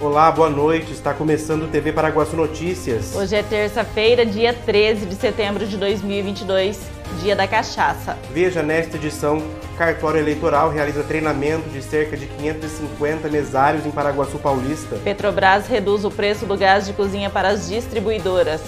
Olá, 0.00 0.30
boa 0.30 0.48
noite. 0.48 0.92
Está 0.92 1.12
começando 1.12 1.64
o 1.64 1.66
TV 1.66 1.92
Paraguaçu 1.92 2.36
Notícias. 2.36 3.16
Hoje 3.16 3.34
é 3.34 3.42
terça-feira, 3.42 4.24
dia 4.24 4.54
13 4.54 5.06
de 5.06 5.16
setembro 5.16 5.66
de 5.66 5.76
2022, 5.76 6.80
dia 7.20 7.34
da 7.34 7.48
cachaça. 7.48 8.16
Veja 8.30 8.62
nesta 8.62 8.96
edição: 8.96 9.42
Cartório 9.76 10.20
Eleitoral 10.20 10.70
realiza 10.70 11.02
treinamento 11.02 11.68
de 11.70 11.82
cerca 11.82 12.16
de 12.16 12.26
550 12.26 13.28
mesários 13.28 13.84
em 13.86 13.90
Paraguaçu 13.90 14.38
Paulista. 14.38 14.94
Petrobras 15.02 15.66
reduz 15.66 16.04
o 16.04 16.12
preço 16.12 16.46
do 16.46 16.56
gás 16.56 16.86
de 16.86 16.92
cozinha 16.92 17.28
para 17.28 17.48
as 17.48 17.68
distribuidoras. 17.68 18.60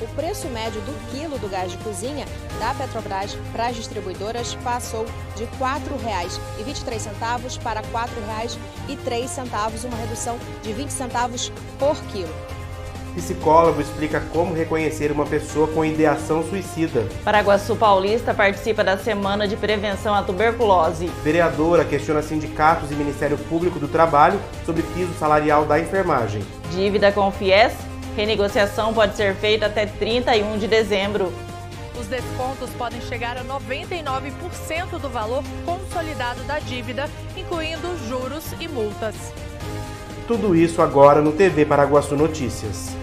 O 0.00 0.06
preço 0.14 0.48
médio 0.48 0.80
do 0.80 0.94
quilo 1.10 1.38
do 1.38 1.46
gás 1.46 1.72
de 1.72 1.78
cozinha 1.78 2.24
da 2.58 2.72
Petrobras 2.72 3.36
para 3.52 3.66
as 3.66 3.76
distribuidoras 3.76 4.54
passou 4.64 5.04
de 5.36 5.44
R$ 5.44 5.50
4,23 5.60 7.62
para 7.62 7.80
R$ 7.80 7.86
4,03, 7.92 9.84
uma 9.84 9.96
redução 9.98 10.38
de 10.62 10.72
20 10.72 10.88
centavos 10.88 11.52
por 11.78 11.94
quilo. 12.04 12.32
Psicólogo 13.14 13.80
explica 13.80 14.22
como 14.32 14.54
reconhecer 14.54 15.12
uma 15.12 15.26
pessoa 15.26 15.68
com 15.68 15.84
ideação 15.84 16.42
suicida. 16.48 17.06
Paraguaçu 17.22 17.76
Paulista 17.76 18.32
participa 18.32 18.82
da 18.82 18.96
Semana 18.96 19.46
de 19.46 19.56
Prevenção 19.56 20.14
à 20.14 20.22
Tuberculose. 20.22 21.08
Vereadora 21.22 21.84
questiona 21.84 22.22
sindicatos 22.22 22.90
e 22.90 22.94
Ministério 22.94 23.36
Público 23.36 23.78
do 23.78 23.88
Trabalho 23.88 24.40
sobre 24.64 24.82
piso 24.82 25.12
salarial 25.18 25.66
da 25.66 25.78
enfermagem. 25.78 26.42
Dívida 26.70 27.12
com 27.12 27.28
o 27.28 27.32
FIES 27.32 27.89
Renegociação 28.16 28.92
pode 28.92 29.16
ser 29.16 29.34
feita 29.34 29.66
até 29.66 29.86
31 29.86 30.58
de 30.58 30.66
dezembro. 30.66 31.32
Os 31.98 32.06
descontos 32.06 32.70
podem 32.70 33.00
chegar 33.02 33.36
a 33.36 33.44
99% 33.44 34.98
do 35.00 35.08
valor 35.08 35.44
consolidado 35.64 36.42
da 36.44 36.58
dívida, 36.58 37.08
incluindo 37.36 37.88
juros 38.08 38.44
e 38.58 38.66
multas. 38.66 39.14
Tudo 40.26 40.54
isso 40.56 40.80
agora 40.80 41.20
no 41.20 41.32
TV 41.32 41.64
Paraguaçu 41.64 42.16
Notícias. 42.16 42.99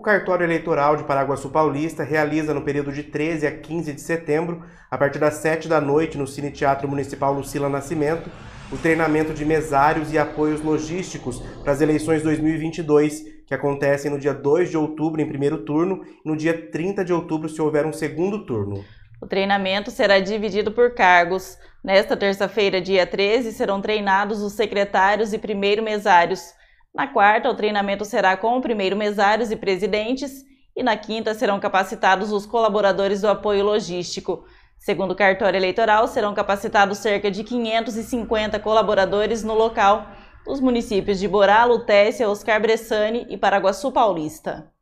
O 0.00 0.02
cartório 0.02 0.44
eleitoral 0.44 0.96
de 0.96 1.04
Paraguaçu 1.04 1.50
Paulista 1.50 2.02
realiza 2.02 2.54
no 2.54 2.62
período 2.62 2.90
de 2.90 3.02
13 3.02 3.46
a 3.46 3.52
15 3.52 3.92
de 3.92 4.00
setembro, 4.00 4.64
a 4.90 4.96
partir 4.96 5.18
das 5.18 5.34
7 5.34 5.68
da 5.68 5.78
noite, 5.78 6.16
no 6.16 6.26
Cine 6.26 6.50
Teatro 6.50 6.88
Municipal 6.88 7.34
Lucila 7.34 7.68
Nascimento, 7.68 8.30
o 8.72 8.78
treinamento 8.78 9.34
de 9.34 9.44
mesários 9.44 10.10
e 10.10 10.16
apoios 10.16 10.62
logísticos 10.62 11.42
para 11.62 11.72
as 11.72 11.82
eleições 11.82 12.22
2022, 12.22 13.24
que 13.46 13.52
acontecem 13.52 14.10
no 14.10 14.18
dia 14.18 14.32
2 14.32 14.70
de 14.70 14.78
outubro 14.78 15.20
em 15.20 15.28
primeiro 15.28 15.66
turno 15.66 16.02
e 16.24 16.26
no 16.26 16.34
dia 16.34 16.70
30 16.70 17.04
de 17.04 17.12
outubro 17.12 17.50
se 17.50 17.60
houver 17.60 17.84
um 17.84 17.92
segundo 17.92 18.46
turno. 18.46 18.82
O 19.20 19.26
treinamento 19.26 19.90
será 19.90 20.18
dividido 20.18 20.72
por 20.72 20.94
cargos. 20.94 21.58
Nesta 21.84 22.16
terça-feira, 22.16 22.80
dia 22.80 23.06
13, 23.06 23.52
serão 23.52 23.82
treinados 23.82 24.40
os 24.40 24.54
secretários 24.54 25.34
e 25.34 25.38
primeiro 25.38 25.82
mesários. 25.82 26.58
Na 26.94 27.06
quarta, 27.06 27.48
o 27.48 27.54
treinamento 27.54 28.04
será 28.04 28.36
com 28.36 28.56
o 28.56 28.60
primeiro 28.60 28.96
mesários 28.96 29.50
e 29.50 29.56
presidentes, 29.56 30.44
e 30.76 30.82
na 30.82 30.96
quinta 30.96 31.34
serão 31.34 31.60
capacitados 31.60 32.32
os 32.32 32.46
colaboradores 32.46 33.20
do 33.20 33.28
apoio 33.28 33.64
logístico. 33.64 34.44
Segundo 34.78 35.12
o 35.12 35.16
cartório 35.16 35.56
eleitoral, 35.56 36.08
serão 36.08 36.34
capacitados 36.34 36.98
cerca 36.98 37.30
de 37.30 37.44
550 37.44 38.58
colaboradores 38.58 39.44
no 39.44 39.54
local, 39.54 40.08
os 40.46 40.60
municípios 40.60 41.18
de 41.20 41.28
Borá, 41.28 41.64
Lutécia, 41.64 42.28
Oscar 42.28 42.60
Bressani 42.60 43.26
e 43.28 43.36
Paraguaçu 43.36 43.92
Paulista. 43.92 44.72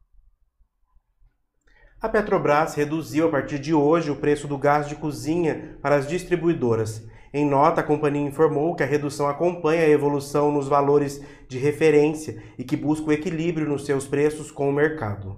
A 2.00 2.08
Petrobras 2.08 2.74
reduziu 2.74 3.26
a 3.26 3.30
partir 3.30 3.58
de 3.58 3.74
hoje 3.74 4.08
o 4.08 4.16
preço 4.16 4.46
do 4.46 4.56
gás 4.56 4.88
de 4.88 4.94
cozinha 4.94 5.76
para 5.82 5.96
as 5.96 6.06
distribuidoras. 6.06 7.04
Em 7.32 7.44
nota, 7.44 7.82
a 7.82 7.84
companhia 7.84 8.26
informou 8.26 8.74
que 8.74 8.82
a 8.82 8.86
redução 8.86 9.28
acompanha 9.28 9.82
a 9.82 9.88
evolução 9.88 10.50
nos 10.50 10.66
valores 10.66 11.20
de 11.46 11.58
referência 11.58 12.42
e 12.56 12.64
que 12.64 12.74
busca 12.74 13.06
o 13.06 13.12
equilíbrio 13.12 13.68
nos 13.68 13.84
seus 13.84 14.06
preços 14.06 14.50
com 14.50 14.70
o 14.70 14.72
mercado. 14.72 15.36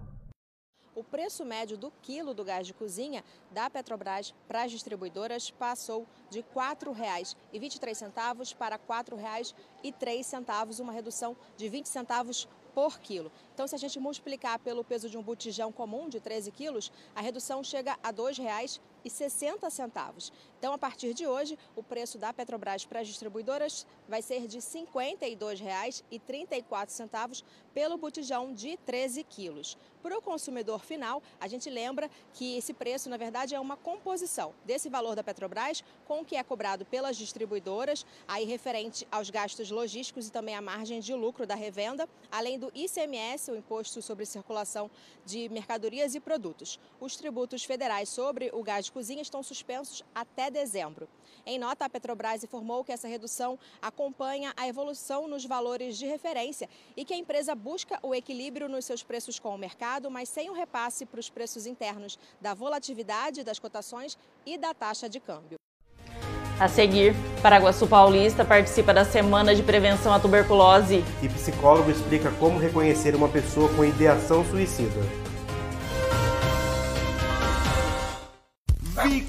O 0.95 1.03
preço 1.03 1.45
médio 1.45 1.77
do 1.77 1.93
quilo 2.03 2.33
do 2.33 2.45
gás 2.45 2.65
de 2.65 2.75
cozinha 2.75 3.25
da 3.51 3.69
Petrobras 3.69 4.33
para 4.47 4.63
as 4.63 4.71
distribuidoras 4.71 5.51
passou 5.51 6.07
de 6.29 6.41
R$ 6.41 6.47
4,23 6.55 8.55
para 8.55 8.77
R$ 8.77 8.83
4,03, 8.89 10.81
uma 10.81 10.93
redução 10.93 11.37
de 11.57 11.69
20 11.69 11.87
centavos 11.87 12.47
por 12.75 13.01
quilo. 13.01 13.33
Então, 13.53 13.67
se 13.67 13.75
a 13.75 13.79
gente 13.79 13.99
multiplicar 13.99 14.59
pelo 14.59 14.85
peso 14.85 15.11
de 15.11 15.19
um 15.19 15.23
botijão 15.23 15.73
comum 15.73 16.09
de 16.09 16.21
13 16.21 16.53
quilos, 16.53 16.93
a 17.15 17.21
redução 17.21 17.65
chega 17.65 17.99
a 18.03 18.09
R$ 18.09 18.15
2,60. 18.15 20.33
Então, 20.61 20.73
a 20.75 20.79
partir 20.79 21.15
de 21.15 21.27
hoje, 21.27 21.59
o 21.75 21.83
preço 21.83 22.19
da 22.19 22.35
Petrobras 22.35 22.85
para 22.85 23.01
as 23.01 23.09
distribuidoras 23.09 23.87
vai 24.07 24.21
ser 24.21 24.47
de 24.47 24.59
R$ 24.59 24.63
52,34 24.63 27.43
pelo 27.73 27.97
botijão 27.97 28.53
de 28.53 28.77
13 28.77 29.25
quilos. 29.25 29.79
Para 30.03 30.19
o 30.19 30.23
consumidor 30.23 30.81
final, 30.81 31.23
a 31.39 31.47
gente 31.49 31.71
lembra 31.71 32.11
que 32.35 32.57
esse 32.57 32.75
preço, 32.75 33.09
na 33.09 33.17
verdade, 33.17 33.55
é 33.55 33.61
uma 33.61 33.77
composição 33.77 34.53
desse 34.65 34.91
valor 34.91 35.15
da 35.15 35.23
Petrobras 35.23 35.85
com 36.07 36.21
o 36.21 36.25
que 36.25 36.37
é 36.37 36.43
cobrado 36.43 36.85
pelas 36.85 37.17
distribuidoras, 37.17 38.05
aí 38.27 38.45
referente 38.45 39.07
aos 39.11 39.31
gastos 39.31 39.71
logísticos 39.71 40.29
e 40.29 40.33
também 40.33 40.55
à 40.55 40.61
margem 40.61 41.01
de 41.01 41.15
lucro 41.15 41.47
da 41.47 41.55
revenda, 41.55 42.07
além 42.31 42.59
do 42.59 42.71
ICMS, 42.75 43.51
o 43.51 43.57
Imposto 43.57 44.03
sobre 44.03 44.27
Circulação 44.27 44.91
de 45.25 45.49
Mercadorias 45.49 46.15
e 46.15 46.21
Produtos. 46.21 46.79
Os 46.99 47.17
tributos 47.17 47.65
federais 47.65 48.09
sobre 48.09 48.51
o 48.53 48.63
gás 48.63 48.87
de 48.87 48.93
cozinha 48.93 49.23
estão 49.23 49.43
suspensos 49.43 50.03
até 50.15 50.50
dezembro. 50.51 51.09
Em 51.47 51.59
nota, 51.59 51.85
a 51.85 51.89
Petrobras 51.89 52.45
informou 52.45 52.85
que 52.85 52.93
essa 52.93 53.09
redução 53.09 53.59
acompanha 53.81 54.53
a 54.57 54.69
evolução 54.69 55.27
nos 55.27 55.45
valores 55.45 55.97
de 55.97 56.07
referência 56.07 56.69
e 56.97 57.05
que 57.05 57.15
a 57.15 57.17
empresa 57.17 57.55
busca 57.55 57.99
o 58.03 58.15
equilíbrio 58.15 58.69
nos 58.69 58.85
seus 58.85 59.03
preços 59.03 59.39
com 59.39 59.55
o 59.55 59.59
mercado, 59.59 60.11
mas 60.11 60.29
sem 60.29 60.51
o 60.51 60.53
repasse 60.53 61.07
para 61.07 61.21
os 61.21 61.31
preços 61.31 61.67
internos 61.67 62.19
da 62.41 62.55
volatilidade 62.55 63.43
das 63.43 63.59
cotações 63.59 64.19
e 64.45 64.59
da 64.59 64.75
taxa 64.75 65.09
de 65.09 65.21
câmbio. 65.21 65.59
A 66.61 66.69
seguir, 66.69 67.15
Paraguaçu 67.41 67.87
Paulista 67.87 68.45
participa 68.45 68.93
da 68.93 69.03
Semana 69.03 69.55
de 69.55 69.63
Prevenção 69.63 70.13
à 70.13 70.21
Tuberculose. 70.21 71.03
E 71.23 71.29
psicólogo 71.31 71.91
explica 71.91 72.31
como 72.33 72.59
reconhecer 72.59 73.15
uma 73.15 73.31
pessoa 73.31 73.75
com 73.75 73.83
ideação 73.83 74.45
suicida. 74.45 75.30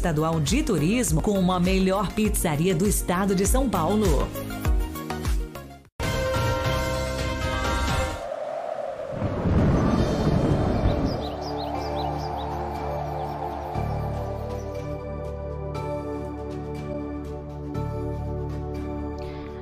Estadual 0.00 0.40
de 0.40 0.62
Turismo 0.62 1.20
como 1.20 1.52
a 1.52 1.60
melhor 1.60 2.10
pizzaria 2.14 2.74
do 2.74 2.88
estado 2.88 3.34
de 3.34 3.44
São 3.44 3.68
Paulo. 3.68 4.26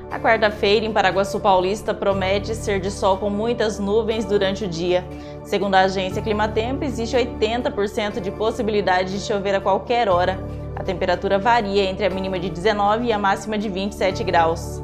A 0.09 0.21
quarta-feira 0.21 0.87
em 0.87 0.93
Paraguaçu 0.93 1.41
Paulista 1.41 1.93
promete 1.93 2.55
ser 2.55 2.79
de 2.79 2.93
sol 2.93 3.19
com 3.19 3.29
muitas 3.29 3.81
nuvens 3.81 4.25
durante 4.25 4.65
o 4.65 4.69
dia. 4.69 5.05
Segundo 5.49 5.77
a 5.77 5.81
agência 5.81 6.21
Climatempo, 6.21 6.85
existe 6.85 7.17
80% 7.17 8.21
de 8.21 8.31
possibilidade 8.31 9.19
de 9.19 9.21
chover 9.25 9.55
a 9.55 9.61
qualquer 9.63 10.07
hora. 10.07 10.39
A 10.77 10.85
temperatura 10.85 11.39
varia 11.39 11.85
entre 11.85 12.05
a 12.05 12.11
mínima 12.11 12.39
de 12.39 12.51
19 12.51 13.07
e 13.07 13.13
a 13.15 13.19
máxima 13.19 13.57
de 13.57 13.67
27 13.67 14.23
graus. 14.25 14.83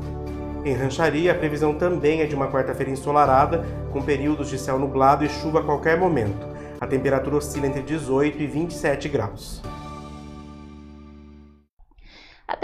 Em 0.65 0.73
Rancharia, 0.73 1.33
a 1.33 1.35
previsão 1.35 1.75
também 1.75 2.23
é 2.23 2.27
de 2.27 2.35
uma 2.35 2.51
quarta-feira 2.51 2.91
ensolarada, 2.91 3.63
com 3.93 4.01
períodos 4.01 4.49
de 4.49 4.59
céu 4.59 4.79
nublado 4.79 5.23
e 5.23 5.29
chuva 5.29 5.61
a 5.61 5.63
qualquer 5.63 5.99
momento. 5.99 6.49
A 6.81 6.87
temperatura 6.87 7.37
oscila 7.37 7.67
entre 7.67 7.83
18 7.83 8.41
e 8.41 8.47
27 8.47 9.07
graus. 9.11 9.61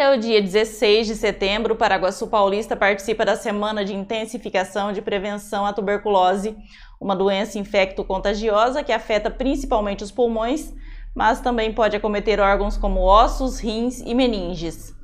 Até 0.00 0.16
o 0.16 0.18
dia 0.18 0.40
16 0.40 1.08
de 1.08 1.14
setembro, 1.14 1.74
o 1.74 1.76
Paraguaçu 1.76 2.26
Paulista 2.26 2.74
participa 2.74 3.22
da 3.22 3.36
Semana 3.36 3.84
de 3.84 3.94
Intensificação 3.94 4.94
de 4.94 5.02
Prevenção 5.02 5.66
à 5.66 5.74
Tuberculose, 5.74 6.56
uma 6.98 7.14
doença 7.14 7.58
infecto-contagiosa 7.58 8.82
que 8.82 8.92
afeta 8.92 9.30
principalmente 9.30 10.02
os 10.02 10.10
pulmões, 10.10 10.72
mas 11.14 11.42
também 11.42 11.74
pode 11.74 11.96
acometer 11.96 12.40
órgãos 12.40 12.78
como 12.78 13.02
ossos, 13.02 13.58
rins 13.58 14.00
e 14.00 14.14
meninges. 14.14 14.94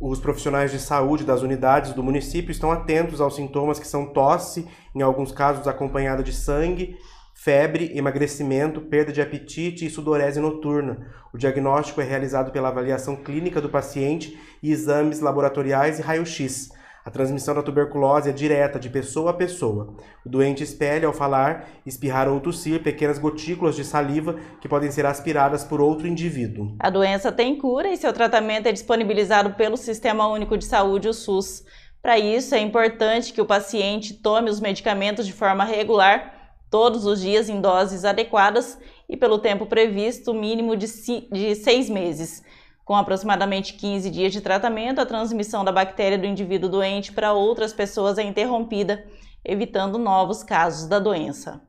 Os 0.00 0.20
profissionais 0.20 0.70
de 0.70 0.78
saúde 0.78 1.24
das 1.24 1.42
unidades 1.42 1.92
do 1.92 2.04
município 2.04 2.52
estão 2.52 2.70
atentos 2.70 3.20
aos 3.20 3.34
sintomas 3.34 3.80
que 3.80 3.88
são 3.88 4.06
tosse, 4.06 4.68
em 4.94 5.02
alguns 5.02 5.32
casos 5.32 5.66
acompanhada 5.66 6.22
de 6.22 6.32
sangue, 6.32 6.96
febre, 7.36 7.92
emagrecimento, 7.94 8.80
perda 8.80 9.12
de 9.12 9.20
apetite 9.20 9.84
e 9.84 9.90
sudorese 9.90 10.40
noturna. 10.40 11.06
O 11.32 11.38
diagnóstico 11.38 12.00
é 12.00 12.04
realizado 12.04 12.50
pela 12.50 12.68
avaliação 12.68 13.14
clínica 13.14 13.60
do 13.60 13.68
paciente 13.68 14.36
e 14.62 14.72
exames 14.72 15.20
laboratoriais 15.20 15.98
e 15.98 16.02
raio-x. 16.02 16.70
A 17.04 17.10
transmissão 17.10 17.54
da 17.54 17.62
tuberculose 17.62 18.30
é 18.30 18.32
direta, 18.32 18.80
de 18.80 18.90
pessoa 18.90 19.30
a 19.30 19.34
pessoa. 19.34 19.94
O 20.24 20.28
doente 20.28 20.64
espelha 20.64 21.06
ao 21.06 21.12
falar, 21.12 21.68
espirrar 21.86 22.26
ou 22.26 22.40
tossir 22.40 22.82
pequenas 22.82 23.16
gotículas 23.16 23.76
de 23.76 23.84
saliva 23.84 24.34
que 24.60 24.68
podem 24.68 24.90
ser 24.90 25.06
aspiradas 25.06 25.62
por 25.62 25.80
outro 25.80 26.08
indivíduo. 26.08 26.74
A 26.80 26.90
doença 26.90 27.30
tem 27.30 27.56
cura 27.56 27.92
e 27.92 27.96
seu 27.96 28.12
tratamento 28.12 28.66
é 28.66 28.72
disponibilizado 28.72 29.50
pelo 29.54 29.76
Sistema 29.76 30.26
Único 30.26 30.58
de 30.58 30.64
Saúde, 30.64 31.06
o 31.06 31.14
SUS. 31.14 31.62
Para 32.02 32.18
isso, 32.18 32.56
é 32.56 32.60
importante 32.60 33.32
que 33.32 33.40
o 33.40 33.46
paciente 33.46 34.14
tome 34.14 34.50
os 34.50 34.58
medicamentos 34.58 35.26
de 35.26 35.32
forma 35.32 35.64
regular, 35.64 36.35
todos 36.76 37.06
os 37.06 37.22
dias 37.22 37.48
em 37.48 37.58
doses 37.58 38.04
adequadas 38.04 38.78
e 39.08 39.16
pelo 39.16 39.38
tempo 39.38 39.64
previsto, 39.64 40.34
mínimo 40.34 40.76
de, 40.76 40.86
de 41.32 41.54
seis 41.54 41.88
meses. 41.88 42.44
Com 42.84 42.94
aproximadamente 42.94 43.72
15 43.72 44.10
dias 44.10 44.30
de 44.30 44.42
tratamento, 44.42 45.00
a 45.00 45.06
transmissão 45.06 45.64
da 45.64 45.72
bactéria 45.72 46.18
do 46.18 46.26
indivíduo 46.26 46.68
doente 46.68 47.14
para 47.14 47.32
outras 47.32 47.72
pessoas 47.72 48.18
é 48.18 48.22
interrompida, 48.22 49.06
evitando 49.42 49.96
novos 49.96 50.42
casos 50.42 50.86
da 50.86 50.98
doença. 50.98 51.62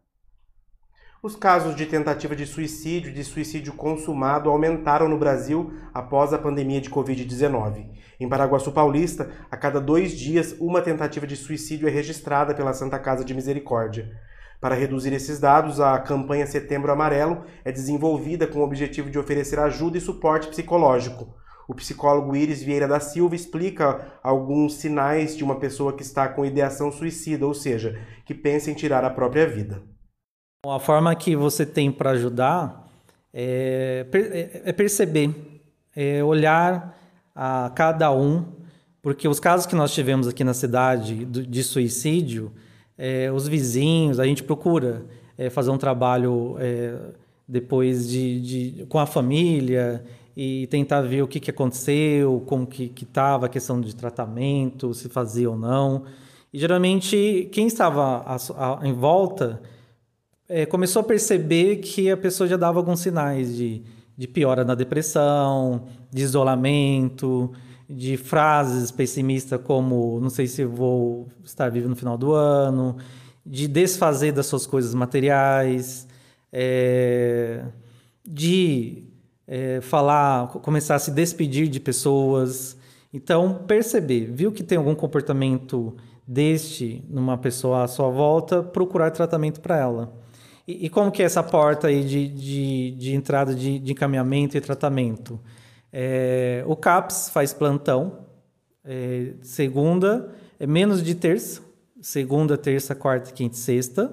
Os 1.24 1.38
casos 1.38 1.74
de 1.74 1.86
tentativa 1.86 2.36
de 2.36 2.46
suicídio 2.46 3.10
e 3.10 3.14
de 3.14 3.24
suicídio 3.24 3.72
consumado 3.72 4.50
aumentaram 4.50 5.08
no 5.08 5.18
Brasil 5.18 5.72
após 5.94 6.34
a 6.34 6.38
pandemia 6.38 6.82
de 6.82 6.90
Covid-19. 6.90 7.92
Em 8.20 8.28
Paraguaçu 8.28 8.74
Paulista, 8.74 9.32
a 9.50 9.56
cada 9.56 9.80
dois 9.80 10.12
dias, 10.12 10.54
uma 10.60 10.82
tentativa 10.82 11.26
de 11.26 11.38
suicídio 11.38 11.88
é 11.88 11.92
registrada 11.92 12.54
pela 12.54 12.74
Santa 12.74 13.00
Casa 13.00 13.24
de 13.24 13.34
Misericórdia. 13.34 14.12
Para 14.60 14.76
reduzir 14.76 15.14
esses 15.14 15.40
dados, 15.40 15.80
a 15.80 15.98
campanha 16.00 16.48
Setembro 16.48 16.92
Amarelo 16.92 17.44
é 17.64 17.72
desenvolvida 17.72 18.48
com 18.48 18.60
o 18.60 18.64
objetivo 18.64 19.10
de 19.10 19.20
oferecer 19.20 19.60
ajuda 19.60 19.98
e 19.98 20.02
suporte 20.02 20.48
psicológico. 20.48 21.36
O 21.68 21.76
psicólogo 21.76 22.36
Iris 22.36 22.64
Vieira 22.64 22.88
da 22.88 23.00
Silva 23.00 23.36
explica 23.36 24.20
alguns 24.24 24.76
sinais 24.76 25.36
de 25.36 25.44
uma 25.44 25.60
pessoa 25.60 25.94
que 25.94 26.02
está 26.02 26.28
com 26.28 26.46
ideação 26.46 26.92
suicida, 26.92 27.46
ou 27.46 27.54
seja, 27.54 28.00
que 28.26 28.34
pensa 28.34 28.72
em 28.72 28.74
tirar 28.74 29.04
a 29.04 29.10
própria 29.10 29.46
vida. 29.46 29.84
A 30.66 30.80
forma 30.80 31.14
que 31.16 31.36
você 31.36 31.66
tem 31.66 31.92
para 31.92 32.12
ajudar 32.12 32.90
é, 33.34 34.08
é, 34.66 34.74
perceber, 34.74 35.62
é 35.96 36.24
olhar 36.24 36.98
a 37.36 37.72
cada 37.76 38.12
um, 38.12 38.46
porque 39.02 39.28
os 39.28 39.40
casos 39.40 39.68
que 39.68 39.76
nós 39.76 39.94
tivemos 39.94 40.28
aqui 40.28 40.44
na 40.44 40.54
cidade 40.54 41.26
de 41.26 41.64
suicídio, 41.64 42.52
é, 42.98 43.32
os 43.32 43.48
vizinhos, 43.48 44.20
a 44.20 44.26
gente 44.26 44.44
procura 44.44 45.06
é, 45.38 45.50
fazer 45.50 45.70
um 45.70 45.78
trabalho 45.78 46.56
é, 46.60 46.96
depois 47.48 48.10
de, 48.10 48.42
de, 48.42 48.86
com 48.86 49.00
a 49.00 49.06
família 49.06 50.04
e 50.36 50.68
tentar 50.68 51.02
ver 51.02 51.22
o 51.22 51.28
que, 51.28 51.40
que 51.40 51.50
aconteceu, 51.50 52.44
como 52.46 52.66
que 52.68 52.92
estava 53.02 53.46
a 53.46 53.50
questão 53.50 53.80
de 53.80 53.96
tratamento, 53.96 54.94
se 54.94 55.10
fazia 55.10 55.50
ou 55.50 55.58
não. 55.58 56.04
E 56.54 56.60
geralmente 56.60 57.50
quem 57.52 57.68
estava 57.68 58.24
a, 58.26 58.36
a, 58.36 58.88
em 58.88 58.94
volta 58.94 59.62
é, 60.50 60.66
começou 60.66 61.02
a 61.02 61.04
perceber 61.04 61.78
que 61.78 62.10
a 62.10 62.18
pessoa 62.18 62.48
já 62.48 62.58
dava 62.58 62.80
alguns 62.80 63.00
sinais 63.00 63.56
de, 63.56 63.82
de 64.18 64.28
piora 64.28 64.64
na 64.64 64.76
depressão, 64.76 65.84
de 66.12 66.22
isolamento, 66.22 67.52
de 67.90 68.18
frases 68.18 68.92
pessimistas 68.92 69.62
como 69.62 70.20
não 70.20 70.30
sei 70.30 70.48
se 70.48 70.66
vou 70.66 71.28
estar 71.44 71.70
vivo 71.70 71.88
no 71.88 71.96
final 71.96 72.18
do 72.18 72.34
ano, 72.34 72.98
de 73.46 73.68
desfazer 73.68 74.34
das 74.34 74.46
suas 74.46 74.66
coisas 74.66 74.94
materiais, 74.94 76.08
é, 76.52 77.64
de 78.26 79.04
é, 79.48 79.80
falar, 79.82 80.48
começar 80.48 80.96
a 80.96 81.00
se 81.00 81.12
despedir 81.12 81.68
de 81.68 81.80
pessoas. 81.80 82.78
Então, 83.14 83.64
perceber, 83.66 84.30
viu 84.32 84.52
que 84.52 84.64
tem 84.64 84.78
algum 84.78 84.94
comportamento 84.94 85.96
deste 86.28 87.06
numa 87.10 87.38
pessoa 87.38 87.84
à 87.84 87.88
sua 87.88 88.10
volta, 88.10 88.62
procurar 88.62 89.12
tratamento 89.12 89.62
para 89.62 89.78
ela. 89.78 90.14
E, 90.68 90.88
e, 90.88 90.90
como 90.90 91.10
que 91.10 91.22
é 91.22 91.26
essa 91.26 91.42
porta 91.42 91.88
aí 91.88 92.04
de, 92.04 92.28
de, 92.28 92.92
de 92.92 93.16
entrada 93.16 93.56
de, 93.56 93.80
de 93.80 93.94
encaminhamento 93.94 94.58
e 94.58 94.62
tratamento? 94.62 95.40
É, 95.92 96.64
o 96.68 96.76
CAPS 96.76 97.30
faz 97.30 97.54
plantão, 97.54 98.26
é, 98.84 99.34
segunda, 99.42 100.34
é 100.60 100.68
menos 100.68 101.04
de 101.04 101.16
terça, 101.16 101.62
segunda, 102.02 102.58
terça, 102.58 102.96
quarta, 102.96 103.32
quinta 103.32 103.56
e 103.56 103.60
sexta. 103.60 104.12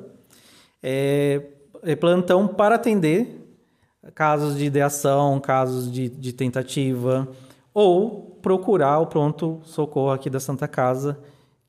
É, 0.83 1.43
é 1.83 1.97
plantão 1.97 2.49
para 2.49 2.75
atender 2.75 3.41
casos 4.15 4.57
de 4.57 4.65
ideação, 4.67 5.41
casos 5.41 5.91
de, 5.91 6.09
de 6.09 6.33
tentativa, 6.33 7.29
ou 7.73 8.39
procurar 8.43 9.01
o 9.01 9.07
pronto-socorro 9.07 10.13
aqui 10.13 10.29
da 10.29 10.41
Santa 10.41 10.69
Casa, 10.69 11.19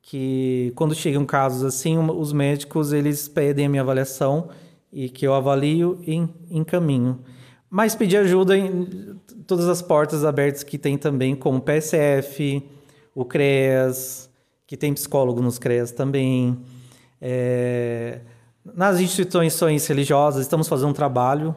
que 0.02 0.72
quando 0.76 0.94
chegam 0.94 1.24
casos 1.24 1.64
assim, 1.64 1.98
os 1.98 2.32
médicos 2.32 2.92
eles 2.92 3.26
pedem 3.26 3.66
a 3.66 3.68
minha 3.68 3.82
avaliação 3.82 4.48
e 4.92 5.08
que 5.08 5.26
eu 5.26 5.34
avalio 5.34 5.98
e 6.06 6.14
encaminho. 6.50 7.18
Mas 7.76 7.94
pedir 7.94 8.16
ajuda 8.16 8.56
em 8.56 9.20
todas 9.46 9.68
as 9.68 9.82
portas 9.82 10.24
abertas 10.24 10.62
que 10.62 10.78
tem 10.78 10.96
também, 10.96 11.36
como 11.36 11.58
o 11.58 11.60
PSF, 11.60 12.66
o 13.14 13.22
CREAS, 13.22 14.30
que 14.66 14.78
tem 14.78 14.94
psicólogo 14.94 15.42
nos 15.42 15.58
CREAS 15.58 15.92
também. 15.92 16.56
É, 17.20 18.20
nas 18.64 18.98
instituições 18.98 19.86
religiosas, 19.86 20.40
estamos 20.40 20.68
fazendo 20.68 20.88
um 20.88 20.94
trabalho 20.94 21.54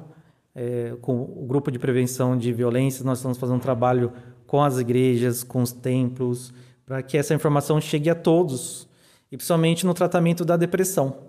é, 0.54 0.94
com 1.00 1.22
o 1.22 1.46
grupo 1.48 1.72
de 1.72 1.80
prevenção 1.80 2.38
de 2.38 2.52
violência, 2.52 3.06
nós 3.06 3.20
estamos 3.20 3.38
fazendo 3.38 3.56
um 3.56 3.62
trabalho 3.62 4.12
com 4.46 4.62
as 4.62 4.78
igrejas, 4.78 5.42
com 5.42 5.62
os 5.62 5.72
templos, 5.72 6.54
para 6.86 7.02
que 7.02 7.18
essa 7.18 7.34
informação 7.34 7.80
chegue 7.80 8.10
a 8.10 8.16
todos, 8.16 8.90
e 9.32 9.38
principalmente 9.38 9.86
no 9.86 9.94
tratamento 9.94 10.44
da 10.44 10.58
depressão. 10.58 11.29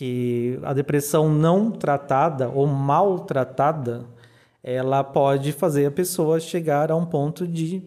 Que 0.00 0.58
a 0.62 0.72
depressão 0.72 1.28
não 1.28 1.70
tratada 1.70 2.48
ou 2.48 2.66
mal 2.66 3.18
tratada, 3.18 4.06
ela 4.64 5.04
pode 5.04 5.52
fazer 5.52 5.84
a 5.84 5.90
pessoa 5.90 6.40
chegar 6.40 6.90
a 6.90 6.96
um 6.96 7.04
ponto 7.04 7.46
de, 7.46 7.82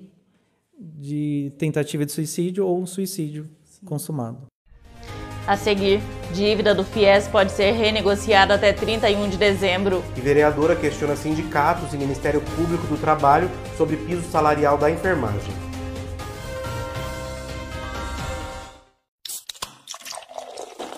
de 0.80 1.52
tentativa 1.58 2.06
de 2.06 2.12
suicídio 2.12 2.68
ou 2.68 2.80
um 2.80 2.86
suicídio 2.86 3.50
consumado. 3.84 4.46
A 5.48 5.58
seguir, 5.58 6.02
dívida 6.32 6.76
do 6.76 6.84
FIES 6.84 7.28
pode 7.28 7.52
ser 7.52 7.72
renegociada 7.72 8.54
até 8.54 8.72
31 8.72 9.30
de 9.30 9.38
dezembro. 9.38 10.04
E 10.16 10.22
vereadora 10.22 10.76
questiona 10.76 11.16
sindicatos 11.16 11.96
e 11.96 11.98
Ministério 11.98 12.42
Público 12.56 12.86
do 12.86 12.96
Trabalho 12.96 13.50
sobre 13.76 13.98
piso 13.98 14.22
salarial 14.30 14.78
da 14.78 14.92
enfermagem. 14.92 15.63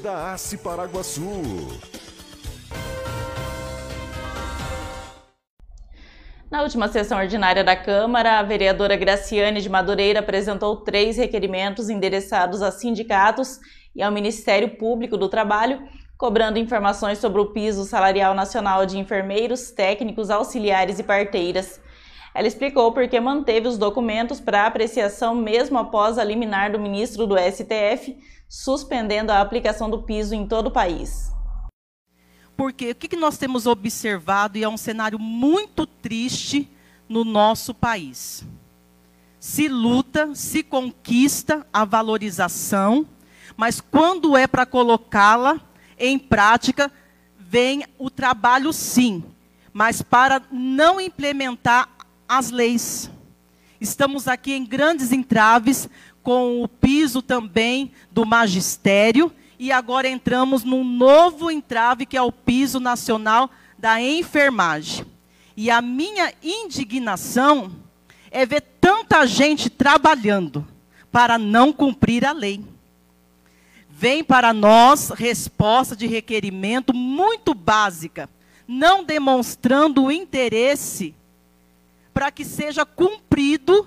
da 0.00 0.34
Ace 0.34 0.56
Paraguaçu. 0.56 1.22
Na 6.50 6.62
última 6.62 6.88
sessão 6.88 7.18
ordinária 7.18 7.62
da 7.62 7.76
Câmara, 7.76 8.38
a 8.38 8.42
vereadora 8.42 8.96
Graciane 8.96 9.60
de 9.60 9.68
Madureira 9.68 10.20
apresentou 10.20 10.76
três 10.78 11.16
requerimentos 11.16 11.88
endereçados 11.88 12.62
a 12.62 12.72
sindicatos 12.72 13.60
e 13.94 14.02
ao 14.02 14.10
Ministério 14.10 14.76
Público 14.76 15.16
do 15.16 15.28
Trabalho, 15.28 15.80
cobrando 16.18 16.58
informações 16.58 17.18
sobre 17.18 17.40
o 17.40 17.52
piso 17.52 17.84
salarial 17.84 18.34
nacional 18.34 18.84
de 18.84 18.98
enfermeiros, 18.98 19.70
técnicos, 19.70 20.30
auxiliares 20.30 20.98
e 20.98 21.02
parteiras. 21.02 21.80
Ela 22.34 22.46
explicou 22.48 22.92
por 22.92 23.06
que 23.08 23.20
manteve 23.20 23.68
os 23.68 23.76
documentos 23.76 24.40
para 24.40 24.66
apreciação 24.66 25.34
mesmo 25.34 25.78
após 25.78 26.18
a 26.18 26.24
liminar 26.24 26.72
do 26.72 26.78
ministro 26.78 27.26
do 27.26 27.36
STF, 27.36 28.16
suspendendo 28.50 29.30
a 29.30 29.40
aplicação 29.40 29.88
do 29.88 30.02
piso 30.02 30.34
em 30.34 30.44
todo 30.44 30.66
o 30.66 30.70
país. 30.72 31.30
Porque 32.56 32.90
o 32.90 32.94
que 32.96 33.16
nós 33.16 33.38
temos 33.38 33.64
observado 33.64 34.58
e 34.58 34.64
é 34.64 34.68
um 34.68 34.76
cenário 34.76 35.20
muito 35.20 35.86
triste 35.86 36.68
no 37.08 37.24
nosso 37.24 37.72
país. 37.72 38.44
Se 39.38 39.68
luta, 39.68 40.34
se 40.34 40.64
conquista 40.64 41.64
a 41.72 41.84
valorização, 41.84 43.06
mas 43.56 43.80
quando 43.80 44.36
é 44.36 44.48
para 44.48 44.66
colocá-la 44.66 45.60
em 45.96 46.18
prática, 46.18 46.90
vem 47.38 47.84
o 47.98 48.10
trabalho 48.10 48.72
sim, 48.72 49.22
mas 49.72 50.02
para 50.02 50.42
não 50.50 51.00
implementar 51.00 51.88
as 52.28 52.50
leis. 52.50 53.10
Estamos 53.80 54.28
aqui 54.28 54.52
em 54.52 54.66
grandes 54.66 55.12
entraves 55.12 55.88
com 56.22 56.62
o 56.62 56.68
piso 56.68 57.22
também 57.22 57.92
do 58.10 58.26
magistério 58.26 59.32
e 59.58 59.70
agora 59.70 60.08
entramos 60.08 60.64
num 60.64 60.84
novo 60.84 61.50
entrave 61.50 62.06
que 62.06 62.16
é 62.16 62.22
o 62.22 62.32
piso 62.32 62.80
nacional 62.80 63.50
da 63.78 64.00
enfermagem. 64.00 65.04
E 65.56 65.70
a 65.70 65.82
minha 65.82 66.32
indignação 66.42 67.70
é 68.30 68.46
ver 68.46 68.62
tanta 68.80 69.26
gente 69.26 69.68
trabalhando 69.68 70.66
para 71.12 71.36
não 71.38 71.72
cumprir 71.72 72.24
a 72.24 72.32
lei. 72.32 72.64
Vem 73.90 74.24
para 74.24 74.54
nós 74.54 75.10
resposta 75.10 75.94
de 75.94 76.06
requerimento 76.06 76.94
muito 76.94 77.52
básica, 77.52 78.30
não 78.66 79.04
demonstrando 79.04 80.04
o 80.04 80.12
interesse 80.12 81.14
para 82.14 82.30
que 82.30 82.44
seja 82.44 82.86
cumprido 82.86 83.86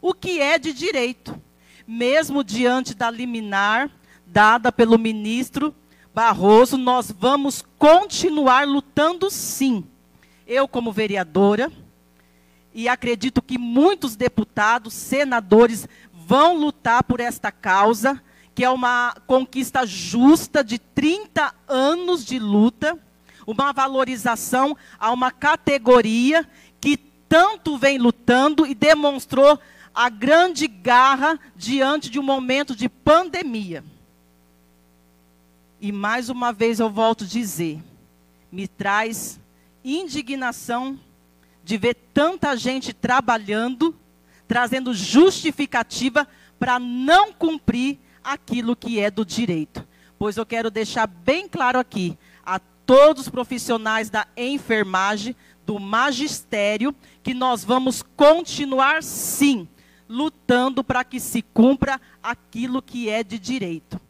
o 0.00 0.12
que 0.12 0.40
é 0.40 0.58
de 0.58 0.72
direito, 0.72 1.40
mesmo 1.86 2.42
diante 2.42 2.94
da 2.94 3.10
liminar 3.10 3.90
dada 4.26 4.72
pelo 4.72 4.98
ministro 4.98 5.74
Barroso, 6.14 6.78
nós 6.78 7.10
vamos 7.10 7.64
continuar 7.76 8.66
lutando 8.68 9.28
sim. 9.28 9.84
Eu, 10.46 10.68
como 10.68 10.92
vereadora, 10.92 11.72
e 12.72 12.88
acredito 12.88 13.42
que 13.42 13.58
muitos 13.58 14.14
deputados, 14.14 14.94
senadores 14.94 15.88
vão 16.12 16.56
lutar 16.56 17.02
por 17.02 17.18
esta 17.18 17.50
causa, 17.50 18.22
que 18.54 18.64
é 18.64 18.70
uma 18.70 19.14
conquista 19.26 19.84
justa 19.84 20.62
de 20.62 20.78
30 20.78 21.52
anos 21.66 22.24
de 22.24 22.38
luta, 22.38 22.96
uma 23.44 23.72
valorização 23.72 24.76
a 24.98 25.12
uma 25.12 25.32
categoria 25.32 26.48
que 26.80 26.96
tanto 27.28 27.76
vem 27.76 27.98
lutando 27.98 28.66
e 28.66 28.74
demonstrou 28.74 29.58
a 29.94 30.08
grande 30.08 30.66
garra 30.66 31.38
diante 31.54 32.10
de 32.10 32.18
um 32.18 32.22
momento 32.22 32.74
de 32.74 32.88
pandemia. 32.88 33.84
E 35.80 35.92
mais 35.92 36.28
uma 36.28 36.52
vez 36.52 36.80
eu 36.80 36.90
volto 36.90 37.24
a 37.24 37.26
dizer, 37.26 37.80
me 38.50 38.66
traz 38.66 39.38
indignação 39.84 40.98
de 41.62 41.76
ver 41.76 41.94
tanta 42.12 42.56
gente 42.56 42.92
trabalhando, 42.92 43.94
trazendo 44.48 44.92
justificativa 44.92 46.26
para 46.58 46.78
não 46.78 47.32
cumprir 47.32 47.98
aquilo 48.22 48.74
que 48.74 48.98
é 48.98 49.10
do 49.10 49.24
direito. 49.24 49.86
Pois 50.18 50.36
eu 50.36 50.46
quero 50.46 50.70
deixar 50.70 51.06
bem 51.06 51.48
claro 51.48 51.78
aqui 51.78 52.18
a 52.44 52.58
todos 52.58 53.24
os 53.24 53.28
profissionais 53.28 54.10
da 54.10 54.26
enfermagem, 54.36 55.36
do 55.64 55.78
magistério, 55.78 56.94
que 57.22 57.32
nós 57.32 57.64
vamos 57.64 58.02
continuar 58.16 59.02
sim 59.02 59.68
lutando 60.08 60.84
para 60.84 61.04
que 61.04 61.18
se 61.18 61.42
cumpra 61.42 62.00
aquilo 62.22 62.82
que 62.82 63.08
é 63.08 63.22
de 63.22 63.38
direito. 63.38 64.00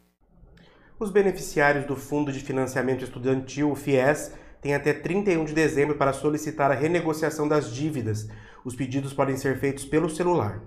Os 0.99 1.11
beneficiários 1.11 1.85
do 1.87 1.97
Fundo 1.97 2.33
de 2.33 2.41
Financiamento 2.41 3.05
Estudantil, 3.05 3.71
o 3.71 3.75
FIES, 3.75 4.33
têm 4.61 4.75
até 4.75 4.93
31 4.93 5.45
de 5.45 5.53
dezembro 5.53 5.97
para 5.97 6.13
solicitar 6.13 6.71
a 6.71 6.75
renegociação 6.75 7.47
das 7.47 7.73
dívidas. 7.73 8.29
Os 8.65 8.75
pedidos 8.75 9.13
podem 9.13 9.37
ser 9.37 9.59
feitos 9.59 9.85
pelo 9.85 10.09
celular. 10.09 10.61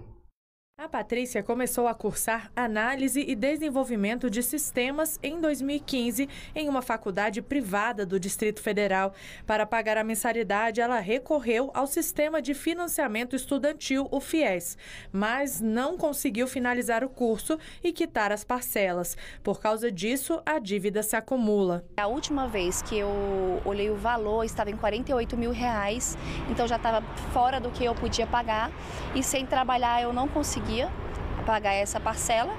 Patrícia 0.88 1.44
começou 1.44 1.88
a 1.88 1.94
cursar 1.94 2.50
análise 2.56 3.20
e 3.20 3.36
desenvolvimento 3.36 4.30
de 4.30 4.42
sistemas 4.42 5.20
em 5.22 5.42
2015 5.42 6.30
em 6.56 6.70
uma 6.70 6.82
faculdade 6.82 7.42
privada 7.42 8.06
do 8.06 8.20
Distrito 8.20 8.62
Federal. 8.62 9.14
Para 9.46 9.66
pagar 9.66 9.98
a 9.98 10.04
mensalidade, 10.04 10.80
ela 10.80 11.00
recorreu 11.00 11.70
ao 11.74 11.88
sistema 11.88 12.42
de 12.42 12.54
financiamento 12.54 13.36
estudantil, 13.36 14.08
o 14.12 14.20
FIES, 14.20 14.78
mas 15.12 15.60
não 15.60 15.98
conseguiu 15.98 16.48
finalizar 16.48 17.04
o 17.04 17.10
curso 17.10 17.60
e 17.84 17.92
quitar 17.92 18.32
as 18.32 18.44
parcelas. 18.44 19.18
Por 19.44 19.60
causa 19.60 19.92
disso, 19.92 20.42
a 20.46 20.58
dívida 20.58 21.04
se 21.04 21.16
acumula. 21.16 21.84
A 21.98 22.08
última 22.08 22.48
vez 22.48 22.82
que 22.82 22.98
eu 22.98 23.62
olhei 23.66 23.90
o 23.90 23.96
valor 23.96 24.44
estava 24.44 24.70
em 24.70 24.78
48 24.78 25.36
mil 25.36 25.52
reais, 25.52 26.18
então 26.50 26.68
já 26.68 26.78
estava 26.78 27.06
fora 27.34 27.60
do 27.60 27.72
que 27.72 27.84
eu 27.84 27.94
podia 27.94 28.26
pagar 28.26 28.72
e 29.14 29.22
sem 29.22 29.46
trabalhar 29.46 30.02
eu 30.02 30.14
não 30.14 30.28
consegui 30.28 30.77
conseguia 30.78 30.90
pagar 31.46 31.74
essa 31.74 32.00
parcela 32.00 32.54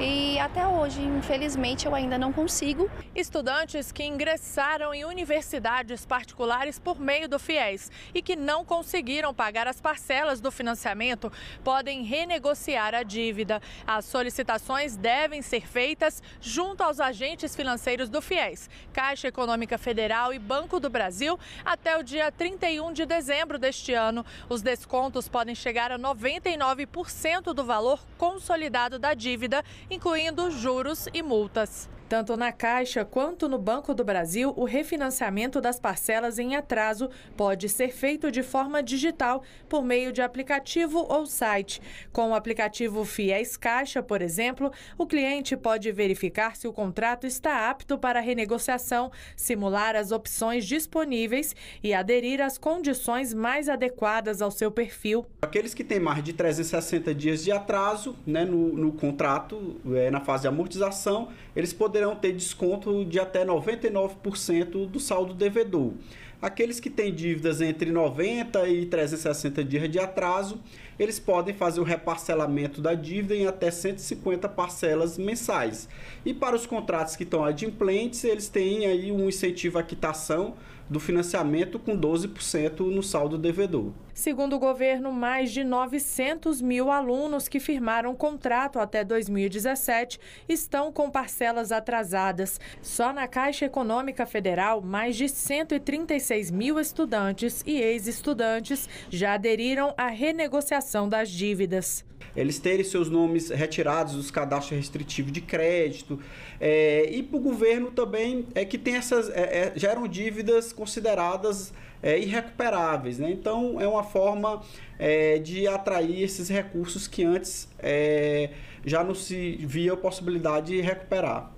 e 0.00 0.38
até 0.38 0.66
hoje, 0.66 1.02
infelizmente, 1.02 1.86
eu 1.86 1.94
ainda 1.94 2.18
não 2.18 2.32
consigo. 2.32 2.90
Estudantes 3.14 3.92
que 3.92 4.02
ingressaram 4.02 4.94
em 4.94 5.04
universidades 5.04 6.06
particulares 6.06 6.78
por 6.78 6.98
meio 6.98 7.28
do 7.28 7.38
FIES 7.38 7.90
e 8.14 8.22
que 8.22 8.34
não 8.34 8.64
conseguiram 8.64 9.34
pagar 9.34 9.68
as 9.68 9.80
parcelas 9.80 10.40
do 10.40 10.50
financiamento 10.50 11.30
podem 11.62 12.02
renegociar 12.02 12.94
a 12.94 13.02
dívida. 13.02 13.60
As 13.86 14.04
solicitações 14.04 14.96
devem 14.96 15.42
ser 15.42 15.66
feitas 15.66 16.22
junto 16.40 16.82
aos 16.82 16.98
agentes 16.98 17.54
financeiros 17.54 18.08
do 18.08 18.22
FIES, 18.22 18.70
Caixa 18.92 19.28
Econômica 19.28 19.76
Federal 19.76 20.32
e 20.32 20.38
Banco 20.38 20.80
do 20.80 20.88
Brasil 20.88 21.38
até 21.64 21.98
o 21.98 22.02
dia 22.02 22.32
31 22.32 22.92
de 22.92 23.04
dezembro 23.04 23.58
deste 23.58 23.92
ano. 23.92 24.24
Os 24.48 24.62
descontos 24.62 25.28
podem 25.28 25.54
chegar 25.54 25.92
a 25.92 25.98
99% 25.98 27.52
do 27.52 27.64
valor 27.64 28.00
consolidado 28.16 28.98
da 28.98 29.14
dívida 29.14 29.62
incluindo 29.92 30.50
juros 30.50 31.06
e 31.12 31.22
multas. 31.22 31.88
Tanto 32.12 32.36
na 32.36 32.52
Caixa 32.52 33.06
quanto 33.06 33.48
no 33.48 33.56
Banco 33.56 33.94
do 33.94 34.04
Brasil, 34.04 34.52
o 34.54 34.66
refinanciamento 34.66 35.62
das 35.62 35.80
parcelas 35.80 36.38
em 36.38 36.54
atraso 36.54 37.08
pode 37.38 37.70
ser 37.70 37.88
feito 37.88 38.30
de 38.30 38.42
forma 38.42 38.82
digital 38.82 39.42
por 39.66 39.82
meio 39.82 40.12
de 40.12 40.20
aplicativo 40.20 41.06
ou 41.08 41.24
site. 41.24 41.80
Com 42.12 42.32
o 42.32 42.34
aplicativo 42.34 43.02
Fiéis 43.06 43.56
Caixa, 43.56 44.02
por 44.02 44.20
exemplo, 44.20 44.70
o 44.98 45.06
cliente 45.06 45.56
pode 45.56 45.90
verificar 45.90 46.54
se 46.54 46.68
o 46.68 46.72
contrato 46.74 47.26
está 47.26 47.70
apto 47.70 47.96
para 47.96 48.20
renegociação, 48.20 49.10
simular 49.34 49.96
as 49.96 50.12
opções 50.12 50.66
disponíveis 50.66 51.56
e 51.82 51.94
aderir 51.94 52.42
às 52.42 52.58
condições 52.58 53.32
mais 53.32 53.70
adequadas 53.70 54.42
ao 54.42 54.50
seu 54.50 54.70
perfil. 54.70 55.24
Aqueles 55.40 55.72
que 55.72 55.82
têm 55.82 55.98
mais 55.98 56.22
de 56.22 56.34
360 56.34 57.14
dias 57.14 57.42
de 57.42 57.50
atraso 57.50 58.14
né, 58.26 58.44
no, 58.44 58.74
no 58.74 58.92
contrato, 58.92 59.80
é, 59.94 60.10
na 60.10 60.20
fase 60.20 60.42
de 60.42 60.48
amortização, 60.48 61.30
eles 61.56 61.72
poderão 61.72 62.01
poderão 62.02 62.16
ter 62.16 62.32
desconto 62.32 63.04
de 63.04 63.20
até 63.20 63.44
99% 63.44 64.88
do 64.88 64.98
saldo 64.98 65.32
devedor. 65.32 65.92
Aqueles 66.40 66.80
que 66.80 66.90
têm 66.90 67.14
dívidas 67.14 67.60
entre 67.60 67.92
90 67.92 68.68
e 68.68 68.86
360 68.86 69.62
dias 69.62 69.88
de 69.88 70.00
atraso, 70.00 70.60
eles 70.98 71.20
podem 71.20 71.54
fazer 71.54 71.80
o 71.80 71.84
reparcelamento 71.84 72.80
da 72.80 72.94
dívida 72.94 73.36
em 73.36 73.46
até 73.46 73.70
150 73.70 74.48
parcelas 74.48 75.16
mensais. 75.16 75.88
E 76.26 76.34
para 76.34 76.56
os 76.56 76.66
contratos 76.66 77.14
que 77.14 77.22
estão 77.22 77.44
adimplentes, 77.44 78.24
eles 78.24 78.48
têm 78.48 78.86
aí 78.86 79.12
um 79.12 79.28
incentivo 79.28 79.78
à 79.78 79.84
quitação 79.84 80.54
do 80.92 81.00
financiamento 81.00 81.78
com 81.78 81.98
12% 81.98 82.80
no 82.80 83.02
saldo 83.02 83.38
devedor. 83.38 83.92
Segundo 84.14 84.56
o 84.56 84.58
governo, 84.58 85.10
mais 85.10 85.50
de 85.50 85.64
900 85.64 86.60
mil 86.60 86.90
alunos 86.90 87.48
que 87.48 87.58
firmaram 87.58 88.14
contrato 88.14 88.78
até 88.78 89.02
2017 89.02 90.20
estão 90.48 90.92
com 90.92 91.10
parcelas 91.10 91.72
atrasadas. 91.72 92.60
Só 92.82 93.12
na 93.12 93.26
Caixa 93.26 93.64
Econômica 93.64 94.26
Federal, 94.26 94.82
mais 94.82 95.16
de 95.16 95.28
136 95.28 96.50
mil 96.50 96.78
estudantes 96.78 97.62
e 97.66 97.80
ex-estudantes 97.80 98.88
já 99.08 99.34
aderiram 99.34 99.94
à 99.96 100.08
renegociação 100.08 101.08
das 101.08 101.30
dívidas 101.30 102.04
eles 102.36 102.58
terem 102.58 102.84
seus 102.84 103.08
nomes 103.08 103.50
retirados 103.50 104.14
dos 104.14 104.30
cadastros 104.30 104.78
restritivos 104.78 105.32
de 105.32 105.40
crédito. 105.40 106.18
É, 106.60 107.08
e 107.10 107.22
para 107.22 107.36
o 107.36 107.40
governo 107.40 107.90
também 107.90 108.46
é 108.54 108.64
que 108.64 108.78
tem 108.78 108.96
essas. 108.96 109.28
É, 109.30 109.40
é, 109.40 109.72
geram 109.76 110.08
dívidas 110.08 110.72
consideradas 110.72 111.72
é, 112.02 112.18
irrecuperáveis. 112.18 113.18
Né? 113.18 113.30
Então 113.30 113.80
é 113.80 113.86
uma 113.86 114.02
forma 114.02 114.62
é, 114.98 115.38
de 115.38 115.68
atrair 115.68 116.22
esses 116.22 116.48
recursos 116.48 117.06
que 117.06 117.24
antes 117.24 117.68
é, 117.78 118.50
já 118.84 119.04
não 119.04 119.14
se 119.14 119.56
via 119.60 119.92
a 119.92 119.96
possibilidade 119.96 120.74
de 120.74 120.80
recuperar. 120.80 121.52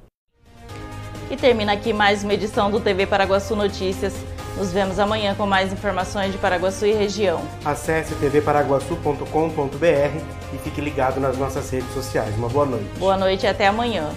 E 1.31 1.37
termina 1.37 1.73
aqui 1.73 1.93
mais 1.93 2.23
uma 2.23 2.35
edição 2.35 2.71
do 2.71 2.81
TV 2.81 3.07
Paraguaçu 3.07 3.57
Notícias. 3.57 4.15
Nos 4.59 4.71
vemos 4.71 4.99
amanhã 4.99 5.35
com 5.35 5.47
mais 5.47 5.73
informações 5.73 6.31
de 6.31 6.39
Paraguaçu 6.39 6.87
e 6.87 6.93
região. 6.93 7.43
Acesse 7.65 8.15
tvparaguaçu.com.br 8.17 10.44
e 10.55 10.59
fique 10.59 10.81
ligado 10.81 11.21
nas 11.21 11.37
nossas 11.37 11.69
redes 11.71 11.93
sociais. 11.93 12.35
Uma 12.37 12.49
boa 12.49 12.67
noite. 12.67 12.87
Boa 12.99 13.17
noite 13.17 13.45
e 13.45 13.49
até 13.49 13.67
amanhã. 13.67 14.11